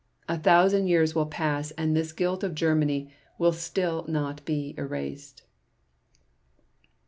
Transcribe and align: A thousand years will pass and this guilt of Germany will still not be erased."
A 0.27 0.39
thousand 0.39 0.87
years 0.87 1.13
will 1.13 1.27
pass 1.27 1.69
and 1.77 1.95
this 1.95 2.11
guilt 2.11 2.43
of 2.43 2.55
Germany 2.55 3.13
will 3.37 3.53
still 3.53 4.03
not 4.07 4.43
be 4.45 4.73
erased." 4.75 5.43